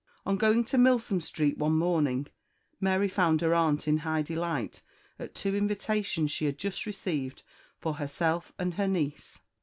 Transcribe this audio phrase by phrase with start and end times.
[0.25, 2.25] On going to Milsom Street one morning
[2.79, 4.81] Mary found her aunt in high delight
[5.19, 7.43] at two invitations she had just received
[7.77, 9.41] for herself and her niece.